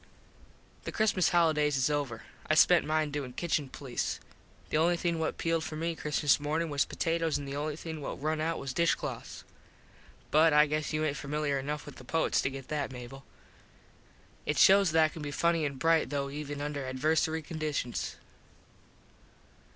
[0.85, 2.23] The Christmas holidays is over.
[2.49, 4.19] I spent mine doin Kitchen police.
[4.71, 8.01] The only thing what pealed for me Christmas morning was potatoes an the only thing
[8.01, 9.43] what rung out was dish cloths.
[10.31, 13.25] But I guess you aint familiar enough with the poets to get that, Mable.
[14.47, 18.15] It shows that I can be funny an bright though even under adversary conditions.